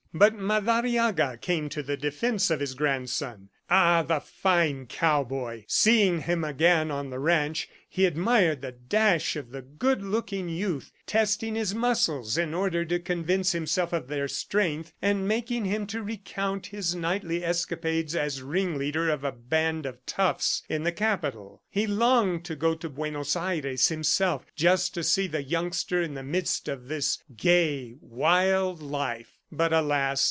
[0.13, 3.47] But Madariaga came to the defense of his grandson.
[3.69, 5.63] "Ah, the fine cowboy!"...
[5.69, 10.91] Seeing him again on the ranch, he admired the dash of the good looking youth,
[11.07, 16.03] testing his muscles in order to convince himself of their strength, and making him to
[16.03, 21.63] recount his nightly escapades as ringleader of a band of toughs in the Capital.
[21.69, 26.21] He longed to go to Buenos Aires himself, just to see the youngster in the
[26.23, 29.37] midst of this gay, wild life.
[29.53, 30.01] But alas!